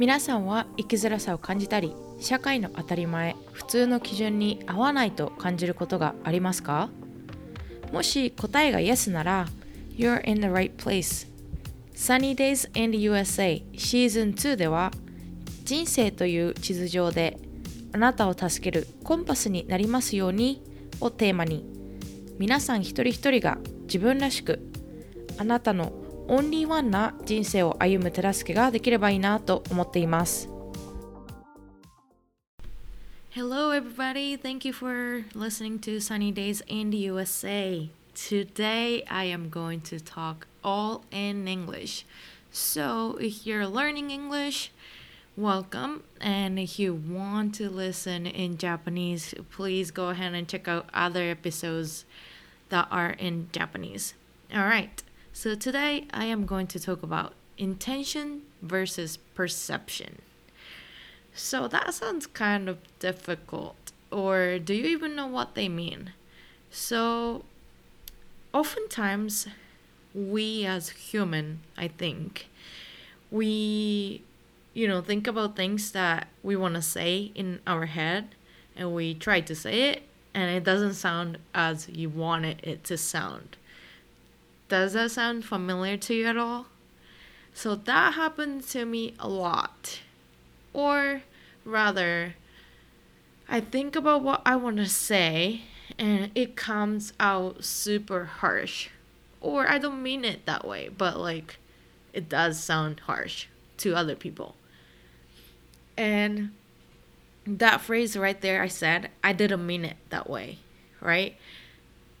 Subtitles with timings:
[0.00, 6.88] 皆さんは生きづらさを感じたり社会の当たり前普通の基準に合わないと感じることがありますか？
[7.92, 9.46] もし答えが Yes なら
[9.98, 11.28] You're in the right place.
[11.94, 14.90] Sunny Days in the USA シーズン2では
[15.64, 17.38] 人生という地図上で
[17.92, 20.62] あなたを助けるコンパスになりますように
[21.02, 21.62] をテーマに
[22.38, 24.66] 皆さん一人一人が自分らしく
[25.36, 25.92] あなたの
[26.29, 30.49] オンリーワンな人生を歩む手助けができればいいなと思っています。
[33.35, 34.37] Hello, everybody.
[34.37, 37.89] Thank you for listening to Sunny Days in the USA.
[38.13, 42.05] Today, I am going to talk all in English.
[42.49, 44.71] So, if you're learning English,
[45.35, 46.03] welcome.
[46.21, 51.23] And if you want to listen in Japanese, please go ahead and check out other
[51.23, 52.05] episodes
[52.69, 54.13] that are in Japanese.
[54.53, 55.03] All right.
[55.32, 60.22] So today I am going to talk about intention versus perception.
[61.34, 66.12] So that sounds kind of difficult, or do you even know what they mean?
[66.70, 67.44] So,
[68.52, 69.46] oftentimes,
[70.14, 72.48] we as human, I think,
[73.30, 74.22] we,
[74.74, 78.34] you know, think about things that we want to say in our head,
[78.76, 80.02] and we try to say it,
[80.34, 83.56] and it doesn't sound as you wanted it to sound.
[84.70, 86.66] Does that sound familiar to you at all?
[87.52, 90.00] So that happened to me a lot.
[90.72, 91.22] Or
[91.64, 92.36] rather,
[93.48, 95.62] I think about what I want to say
[95.98, 98.90] and it comes out super harsh.
[99.40, 101.58] Or I don't mean it that way, but like
[102.12, 103.46] it does sound harsh
[103.78, 104.54] to other people.
[105.96, 106.52] And
[107.44, 110.58] that phrase right there, I said, I didn't mean it that way,
[111.00, 111.36] right?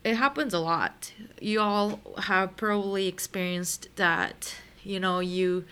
[0.04, 1.12] It happens a lot.
[1.40, 5.64] You all have probably experienced that, you know, you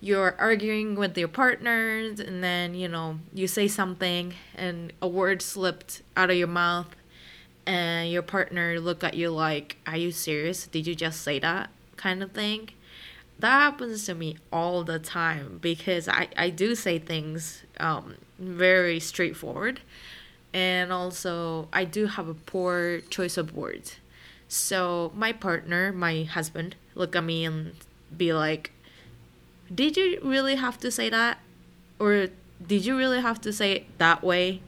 [0.00, 5.40] you're arguing with your partners and then, you know, you say something and a word
[5.40, 6.94] slipped out of your mouth
[7.66, 10.66] and your partner look at you like, "Are you serious?
[10.66, 12.70] Did you just say that?" kind of thing.
[13.38, 19.00] That happens to me all the time because I, I do say things um, very
[19.00, 19.80] straightforward
[20.54, 23.96] and also I do have a poor choice of words.
[24.48, 27.74] So my partner, my husband, look at me and
[28.16, 28.70] be like,
[29.74, 31.38] "Did you really have to say that?"
[31.98, 32.28] Or
[32.64, 34.62] "Did you really have to say it that way?"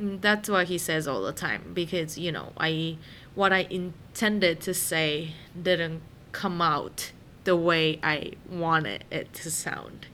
[0.00, 2.98] Mm, that's what he says all the time because, you know, I
[3.36, 7.12] what I intended to say didn't come out
[7.44, 10.06] the way I wanted it to sound.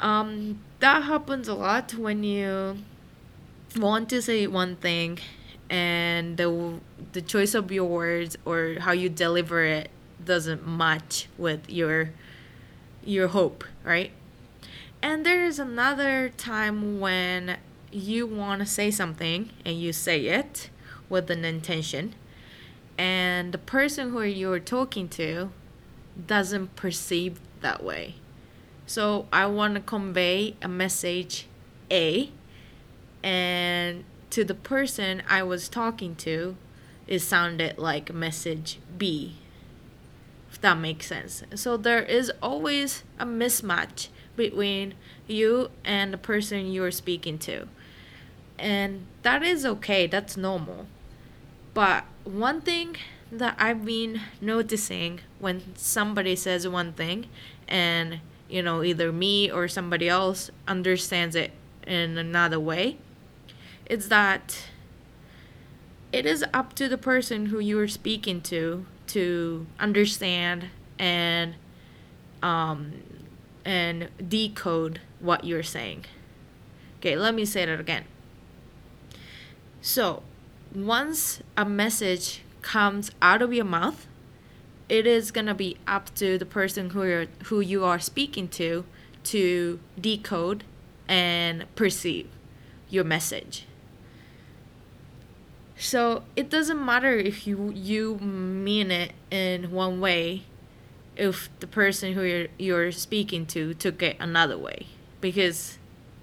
[0.00, 2.78] Um, that happens a lot when you
[3.76, 5.18] want to say one thing
[5.70, 6.80] and the
[7.12, 9.90] the choice of your words or how you deliver it
[10.24, 12.10] doesn't match with your
[13.04, 14.10] your hope, right?
[15.02, 17.56] And there's another time when
[17.90, 20.70] you want to say something and you say it
[21.08, 22.14] with an intention
[22.98, 25.50] and the person who you're talking to
[26.26, 28.14] doesn't perceive that way.
[28.86, 31.46] So I want to convey a message
[31.90, 32.30] A
[33.22, 36.56] and to the person I was talking to,
[37.06, 39.36] it sounded like message B,
[40.50, 41.42] if that makes sense.
[41.54, 44.94] So there is always a mismatch between
[45.26, 47.68] you and the person you're speaking to.
[48.58, 50.86] And that is okay, that's normal.
[51.74, 52.96] But one thing
[53.30, 57.26] that I've been noticing when somebody says one thing
[57.66, 61.52] and you know either me or somebody else understands it
[61.86, 62.98] in another way
[63.92, 64.56] it's that
[66.14, 71.54] it is up to the person who you are speaking to to understand and
[72.42, 72.94] um,
[73.66, 76.06] and decode what you're saying.
[76.98, 78.04] Okay, let me say that again.
[79.82, 80.22] So,
[80.74, 84.06] once a message comes out of your mouth,
[84.88, 88.86] it is gonna be up to the person who you're, who you are speaking to
[89.24, 90.64] to decode
[91.06, 92.30] and perceive
[92.88, 93.66] your message.
[95.82, 100.44] So it doesn't matter if you you mean it in one way
[101.16, 104.86] if the person who you're, you're speaking to took it another way
[105.20, 105.78] because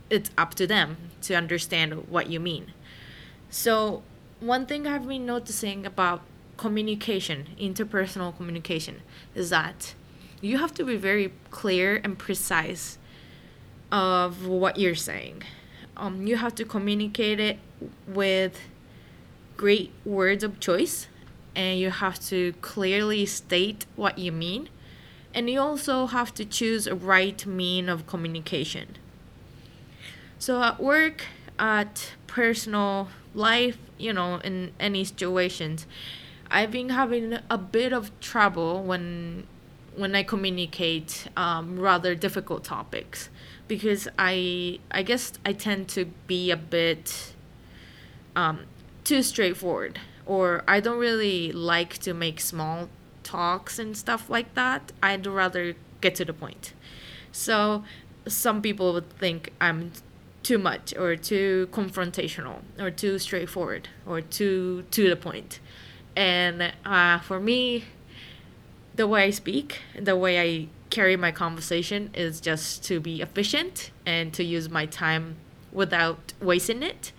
[0.10, 2.72] it's up to them to understand what you mean.
[3.50, 4.02] So
[4.40, 6.22] one thing I've been noticing about
[6.56, 9.02] communication, interpersonal communication,
[9.36, 9.94] is that
[10.40, 12.98] you have to be very clear and precise
[13.92, 15.44] of what you're saying.
[15.98, 17.60] Um, you have to communicate it
[18.08, 18.58] with
[19.60, 21.08] great words of choice
[21.54, 24.70] and you have to clearly state what you mean
[25.34, 28.96] and you also have to choose a right mean of communication.
[30.40, 31.26] So at work,
[31.60, 35.86] at personal life, you know, in any situations,
[36.50, 39.46] I've been having a bit of trouble when
[39.94, 43.30] when I communicate um, rather difficult topics
[43.68, 47.34] because I I guess I tend to be a bit
[48.38, 48.60] um,
[49.10, 49.98] too straightforward
[50.28, 52.90] or I don't really like to make small
[53.24, 54.92] talks and stuff like that.
[55.02, 56.74] I'd rather get to the point.
[57.32, 57.84] So
[58.28, 59.94] some people would think I'm
[60.44, 65.60] too much or too confrontational or too straightforward or too to the point.
[66.16, 67.86] And uh, for me,
[68.96, 73.90] the way I speak, the way I carry my conversation is just to be efficient
[74.06, 75.38] and to use my time
[75.72, 77.12] without wasting it.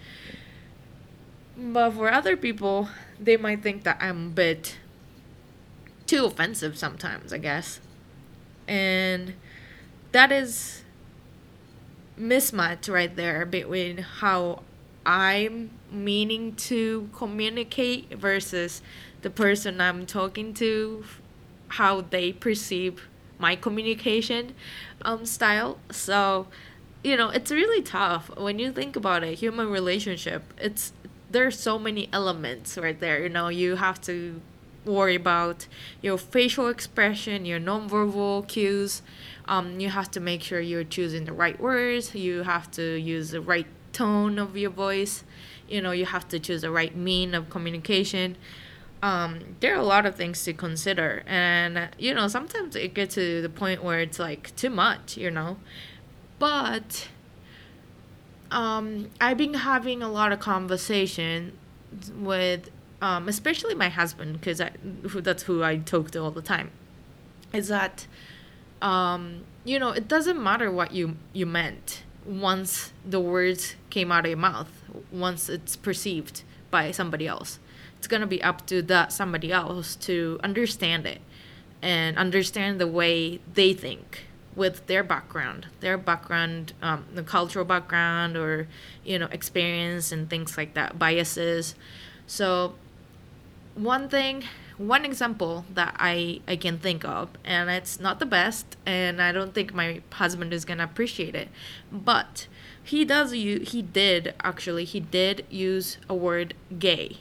[1.61, 2.89] But for other people,
[3.21, 4.79] they might think that I'm a bit
[6.07, 7.81] too offensive sometimes, I guess.
[8.67, 9.35] And
[10.12, 10.85] that is
[12.19, 14.62] mismatch right there between how
[15.05, 18.81] I'm meaning to communicate versus
[19.21, 21.05] the person I'm talking to,
[21.69, 23.06] how they perceive
[23.39, 24.55] my communication
[25.03, 25.79] um, style.
[25.91, 26.47] So,
[27.05, 30.43] you know, it's really tough when you think about a human relationship.
[30.59, 30.93] It's
[31.31, 33.23] there's so many elements right there.
[33.23, 34.41] You know, you have to
[34.85, 35.67] worry about
[36.03, 39.03] your facial expression, your nonverbal cues.
[39.47, 42.15] Um, you have to make sure you're choosing the right words.
[42.15, 45.25] You have to use the right tone of your voice.
[45.69, 48.37] You know, you have to choose the right mean of communication.
[49.03, 53.15] Um, there are a lot of things to consider, and you know, sometimes it gets
[53.15, 55.56] to the point where it's like too much, you know.
[56.38, 57.09] But
[58.50, 61.56] um, I've been having a lot of conversation
[62.17, 62.70] with
[63.02, 64.62] um, especially my husband, because
[65.23, 66.70] that's who I talk to all the time,
[67.52, 68.06] is that,
[68.82, 74.26] um, you know, it doesn't matter what you you meant once the words came out
[74.26, 74.70] of your mouth,
[75.11, 77.58] once it's perceived by somebody else.
[77.96, 81.20] It's gonna be up to that somebody else to understand it
[81.82, 84.26] and understand the way they think
[84.56, 88.69] with their background, their background, um, the cultural background, or
[89.05, 91.75] you know, experience and things like that, biases.
[92.26, 92.75] So
[93.75, 94.44] one thing
[94.81, 99.31] one example that I, I can think of and it's not the best and i
[99.31, 101.49] don't think my husband is gonna appreciate it
[101.93, 102.46] but
[102.82, 107.19] he does you he did actually he did use a word gay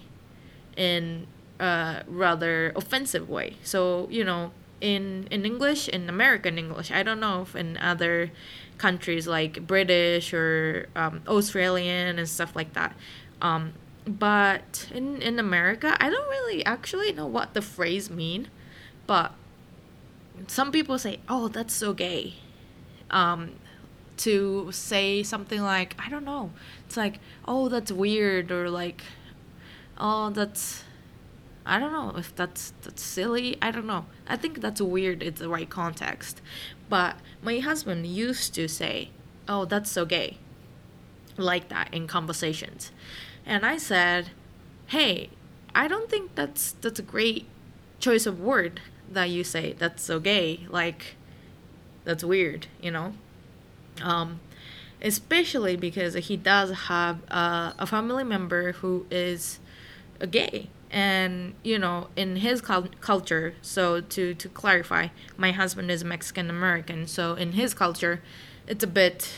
[0.78, 1.28] in
[1.60, 7.20] a rather offensive way so you know in in english in american english i don't
[7.20, 8.32] know if in other
[8.78, 12.96] countries like british or um, australian and stuff like that
[13.42, 13.74] um,
[14.06, 18.48] but in in America, I don't really actually know what the phrase mean,
[19.08, 19.34] but
[20.48, 22.36] some people say, "Oh, that's so gay."
[23.12, 23.52] Um,
[24.18, 26.52] to say something like, I don't know.
[26.86, 29.04] It's like, "Oh, that's weird," or like,
[29.98, 30.84] "Oh, that's."
[31.70, 33.58] I don't know if that's that's silly.
[33.62, 34.06] I don't know.
[34.28, 35.24] I think that's weird.
[35.24, 36.42] It's the right context,
[36.90, 39.10] but my husband used to say,
[39.48, 40.38] "Oh, that's so gay,"
[41.38, 42.92] like that in conversations
[43.50, 44.30] and I said,
[44.88, 45.32] "Hey,
[45.74, 47.48] I don't think that's that's a great
[48.00, 48.80] choice of word
[49.12, 49.74] that you say.
[49.74, 50.68] That's so gay.
[50.70, 51.16] Like,
[52.06, 53.14] that's weird, you know."
[54.02, 54.40] Um,
[55.02, 59.60] especially because he does have a family member who is
[60.20, 66.04] a gay and you know in his culture so to to clarify my husband is
[66.04, 68.22] mexican american so in his culture
[68.68, 69.36] it's a bit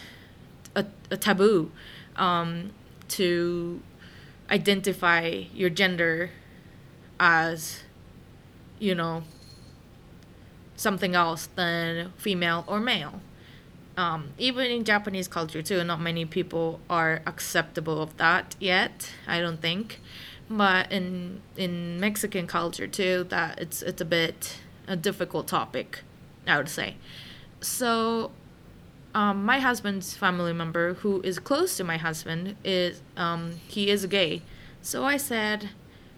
[0.76, 1.72] a, a taboo
[2.16, 2.72] um,
[3.08, 3.82] to
[4.50, 6.32] identify your gender
[7.20, 7.84] as,
[8.80, 9.24] you know,
[10.76, 13.22] something else than female or male.
[13.98, 19.12] Um, even in Japanese culture too, not many people are acceptable of that yet.
[19.28, 20.00] I don't think,
[20.52, 26.04] but in in Mexican culture too, that it's it's a bit a difficult topic,
[26.46, 26.96] I would say.
[27.62, 28.32] So
[29.14, 34.06] um, my husband's family member, who is close to my husband, is um, he is
[34.06, 34.42] gay.
[34.82, 35.70] So I said,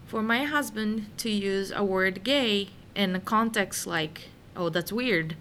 [0.05, 5.35] for my husband to use a word gay in a context like, oh, that's weird,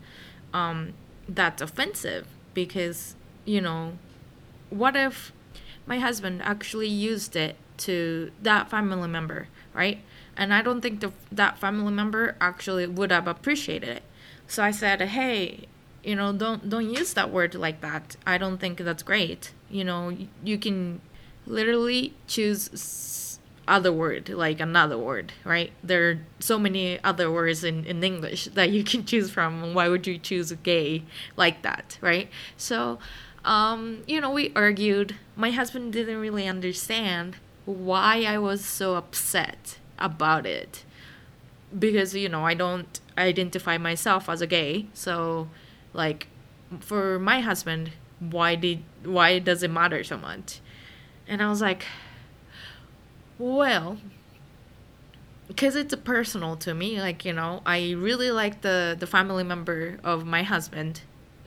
[0.53, 0.95] um,
[1.29, 3.93] that's offensive because, you know,
[4.71, 5.33] what if
[5.87, 10.01] my husband actually used it to that family member, right?
[10.37, 14.03] And I don't think the, that family member actually would have appreciated it.
[14.47, 15.67] So I said, hey,
[16.05, 18.17] you know don't don't use that word like that.
[18.27, 19.53] I don't think that's great.
[19.71, 21.01] You know you can
[21.47, 25.73] literally choose other word like another word right?
[25.83, 29.75] There are so many other words in, in english that you can choose from.
[29.75, 31.05] Why would you choose gay
[31.37, 32.29] like that right?
[32.57, 32.99] So
[33.45, 35.17] um, you know we argued.
[35.37, 40.85] My husband didn't really understand why i was so upset about it.
[41.77, 44.87] Because you know i don't identify myself as a gay.
[44.95, 45.49] So
[45.93, 46.27] like
[46.81, 50.61] for my husband why did why does it matter so much?
[51.29, 51.85] And i was like
[53.39, 53.99] well,
[55.49, 57.01] because it's personal to me.
[57.01, 61.01] Like you know, I really like the the family member of my husband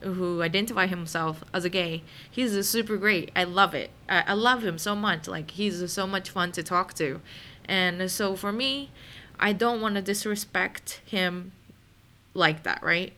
[0.05, 2.03] who identify himself as a gay.
[2.29, 3.31] He's super great.
[3.35, 3.89] I love it.
[4.07, 5.27] I, I love him so much.
[5.27, 7.21] Like he's so much fun to talk to,
[7.65, 8.91] and so for me,
[9.39, 11.51] I don't want to disrespect him
[12.33, 13.13] like that, right?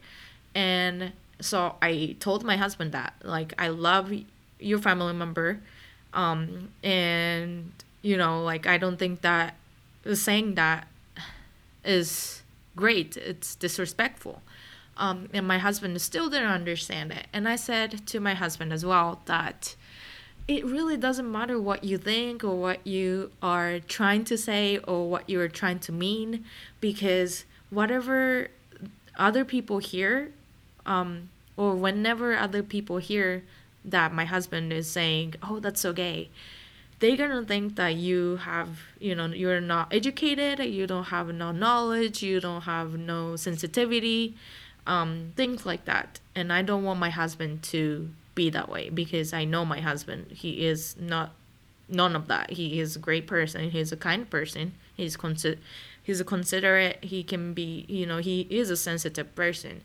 [0.56, 4.12] And so I told my husband that like I love
[4.60, 5.60] your family member
[6.14, 9.56] um and you know like i don't think that
[10.14, 10.88] saying that
[11.84, 12.42] is
[12.76, 14.42] great it's disrespectful
[14.98, 17.28] um, and my husband still didn't understand it.
[17.34, 19.76] And i said to my husband as well that
[20.48, 25.10] it really doesn't matter what you think or what you are trying to say or
[25.10, 26.46] what you're trying to mean
[26.80, 28.48] because whatever
[29.18, 30.32] other people hear
[30.86, 33.44] um, or whenever other people hear
[33.84, 36.30] that my husband is saying oh that's so gay
[37.00, 41.52] they're gonna think that you have you know you're not educated you don't have no
[41.52, 44.36] knowledge you don't have no sensitivity
[44.88, 46.20] um, things like that.
[46.36, 50.28] And i don't want my husband to be that way because i know my husband.
[50.32, 51.32] He is not
[51.90, 52.52] none of that.
[52.52, 53.70] He is a great person.
[53.70, 54.74] He's a kind person.
[54.96, 55.60] He's consider
[56.02, 59.82] he's a considerate he can be you know he is a sensitive person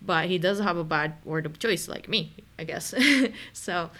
[0.00, 2.94] but he does have a bad word of choice like me i guess.
[3.52, 3.90] So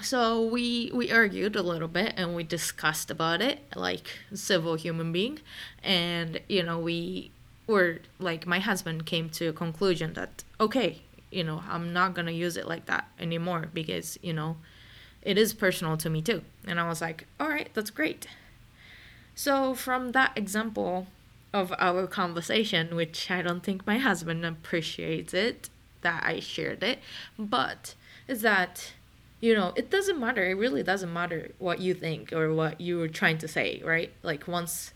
[0.00, 5.12] so we we argued a little bit and we discussed about it like civil human
[5.12, 5.40] being.
[5.82, 7.30] And you know we
[7.66, 12.30] were like my husband came to a conclusion that okay you know i'm not gonna
[12.30, 14.56] use it like that anymore because you know
[15.22, 18.26] it is personal to me too and i was like all right that's great
[19.34, 21.06] so from that example
[21.52, 25.68] of our conversation which i don't think my husband appreciates it
[26.02, 27.00] that i shared it
[27.38, 27.94] but
[28.28, 28.92] is that
[29.40, 30.44] you know, it doesn't matter.
[30.44, 34.12] It really doesn't matter what you think or what you were trying to say, right?
[34.22, 34.92] Like once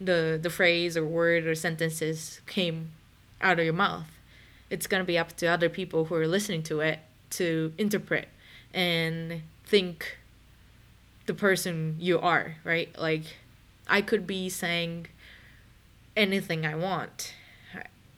[0.00, 2.90] the the phrase or word or sentences came
[3.40, 4.06] out of your mouth,
[4.70, 7.00] it's gonna be up to other people who are listening to it
[7.30, 8.28] to interpret
[8.72, 10.18] and think
[11.26, 12.96] the person you are, right?
[12.98, 13.36] Like
[13.88, 15.08] I could be saying
[16.16, 17.34] anything I want.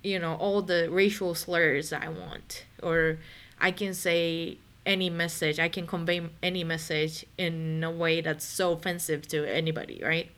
[0.03, 2.65] You know, all the racial slurs I want.
[2.83, 3.19] Or
[3.61, 4.57] I can say
[4.87, 10.01] any message i can convey any message in a way that's so offensive to anybody
[10.03, 10.31] right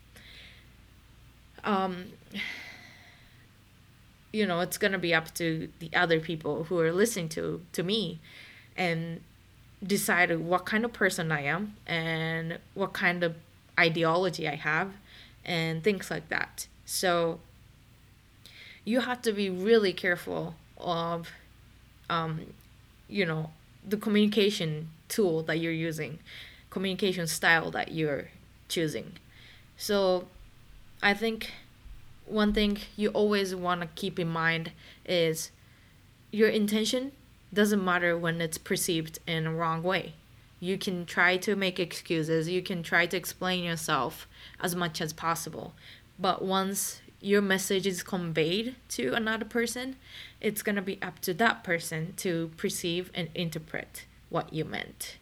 [1.64, 2.06] um
[4.32, 7.60] you know it's going to be up to the other people who are listening to
[7.72, 8.18] to me
[8.76, 9.20] and
[9.82, 13.34] decide what kind of person i am and what kind of
[13.78, 14.92] ideology i have
[15.44, 17.40] and things like that so
[18.84, 21.28] you have to be really careful of
[22.08, 22.40] um
[23.08, 23.50] you know
[23.86, 26.18] the communication tool that you're using,
[26.70, 28.28] communication style that you're
[28.68, 29.12] choosing.
[29.76, 30.28] So
[31.02, 31.50] I think
[32.26, 34.70] one thing you always want to keep in mind
[35.04, 35.50] is
[36.30, 37.12] your intention
[37.52, 40.14] doesn't matter when it's perceived in a wrong way.
[40.60, 44.28] You can try to make excuses, you can try to explain yourself
[44.60, 45.74] as much as possible.
[46.20, 49.96] But once your message is conveyed to another person,
[50.40, 55.16] it's going to be up to that person to perceive and interpret what you meant.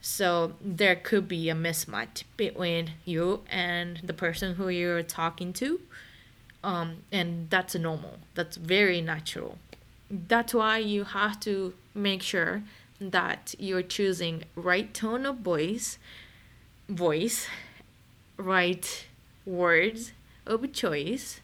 [0.00, 5.80] So there could be a mismatch between you and the person who you're talking to.
[6.64, 8.18] Um, and that's normal.
[8.34, 9.58] That's very natural.
[10.10, 12.62] That's why you have to make sure
[13.00, 15.98] that you're choosing right tone of voice,
[16.88, 17.46] voice,
[18.36, 19.06] right
[19.46, 20.12] words,
[20.46, 21.40] of choice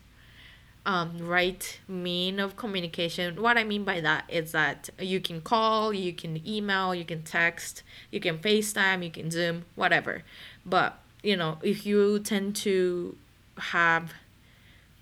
[0.87, 3.43] um, right mean of communication.
[3.43, 7.23] What I mean by that is that you can call, you can email, you can
[7.23, 10.23] text, you can FaceTime, you can Zoom, whatever.
[10.65, 13.17] But, you know, if you tend to
[13.59, 14.15] have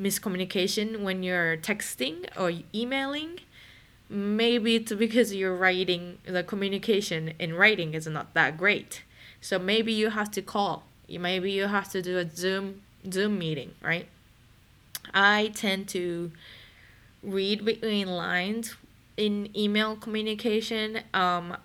[0.00, 3.40] miscommunication when you're texting or emailing,
[4.08, 9.02] maybe it's because you're writing, the communication in writing is not that great.
[9.42, 10.84] So maybe you have to call.
[11.06, 12.80] Maybe you have to do a Zoom
[13.12, 14.08] Zoom meeting, right?
[15.12, 16.32] I tend to
[17.22, 18.76] read between lines
[19.16, 21.00] in email communication.
[21.12, 21.56] Um,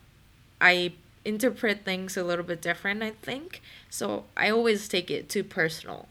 [0.61, 0.93] I
[1.25, 3.61] interpret things a little bit different, I think.
[3.89, 6.07] So I always take it too personal.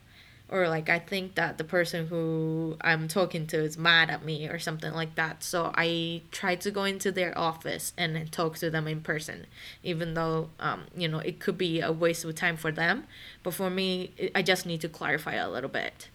[0.51, 4.49] Or like I think that the person who I'm talking to is mad at me
[4.49, 5.45] or something like that.
[5.45, 9.47] So I try to go into their office and talk to them in person,
[9.83, 13.05] even though um, you know it could be a waste of time for them.
[13.43, 16.09] But for me, I just need to clarify a little bit.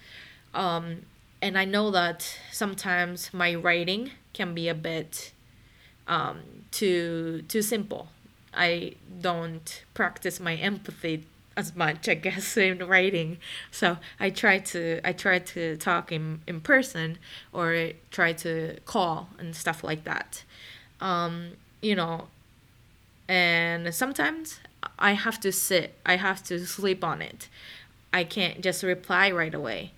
[0.53, 1.03] Um,
[1.41, 5.31] and I know that sometimes my writing can be a bit
[6.07, 6.41] um,
[6.71, 8.07] too too simple.
[8.53, 13.37] I don't practice my empathy as much, I guess, in writing.
[13.71, 17.17] So I try to I try to talk in in person
[17.51, 20.43] or try to call and stuff like that.
[21.01, 22.27] Um, you know,
[23.27, 24.59] and sometimes
[24.99, 25.95] I have to sit.
[26.05, 27.49] I have to sleep on it.
[28.13, 29.91] I can't just reply right away,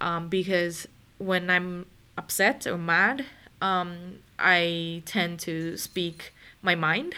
[0.00, 0.86] um, because
[1.18, 3.26] when I'm upset or mad,
[3.60, 7.14] um, I tend to speak my mind,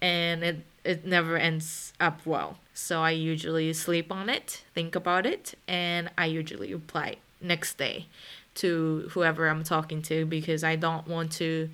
[0.00, 2.58] and it it never ends up well.
[2.74, 8.06] So I usually sleep on it, think about it, and I usually reply next day
[8.54, 11.68] to whoever I'm talking to because I don't want to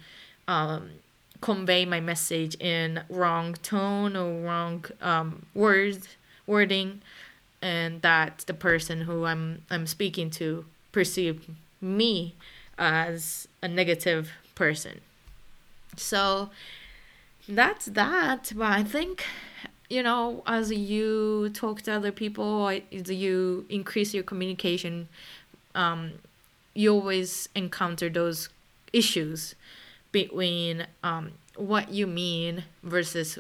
[0.47, 0.91] um,
[1.41, 6.09] convey my message in wrong tone or wrong um, words
[6.47, 7.03] wording,
[7.61, 11.49] and that the person who I'm I'm speaking to perceive
[11.81, 12.35] me
[12.79, 15.01] as a negative person.
[15.97, 16.51] So
[17.49, 18.53] that's that.
[18.55, 19.25] But I think,
[19.89, 25.09] you know, as you talk to other people, as you increase your communication,
[25.75, 26.13] um,
[26.75, 28.49] you always encounter those
[28.93, 29.55] issues
[30.13, 33.39] between um, what you mean versus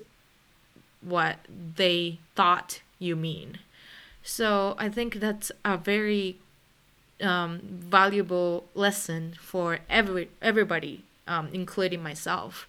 [1.01, 1.37] what
[1.77, 3.59] they thought you mean.
[4.23, 6.39] So I think that's a very
[7.21, 12.69] um, valuable lesson for every everybody, um, including myself,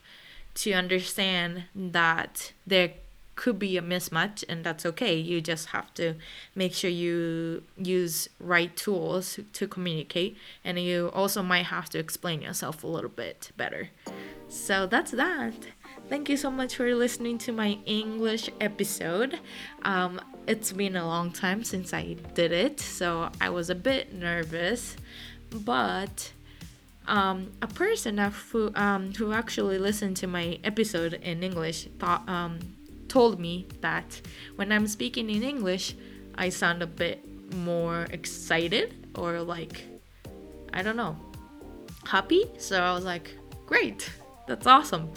[0.55, 2.91] to understand that there
[3.39, 5.15] could be a mismatch and that's okay.
[5.15, 6.15] You just have to
[6.55, 12.41] make sure you use right tools to communicate and you also might have to explain
[12.41, 13.91] yourself a little bit better.
[14.49, 15.53] So that's that.
[16.09, 19.39] Thank you so much for listening to my english episode.
[19.83, 24.13] Um, it's been a long time since i did it so i was a bit
[24.13, 24.97] nervous
[25.51, 26.31] but
[27.09, 32.59] um, a person who um, who actually listened to my episode in English thought um,
[33.07, 34.21] told me that
[34.55, 35.95] when I'm speaking in English,
[36.35, 39.85] I sound a bit more excited or like
[40.71, 41.17] I don't know
[42.05, 42.45] happy.
[42.57, 43.35] So I was like,
[43.65, 44.09] great,
[44.47, 45.12] that's awesome.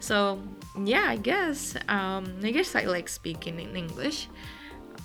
[0.00, 0.42] So
[0.84, 4.28] yeah, I guess um, I guess I like speaking in English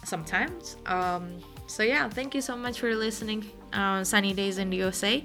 [0.04, 0.78] sometimes.
[0.86, 3.50] Um, so yeah, thank you so much for listening.
[3.74, 5.24] Uh, sunny days in the USA.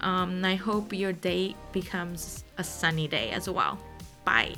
[0.00, 3.78] Um, I hope your day becomes a sunny day as well.
[4.24, 4.54] Bye.